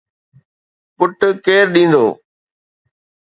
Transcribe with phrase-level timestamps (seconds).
[0.97, 2.05] پٽ ڪير ڏيندو؟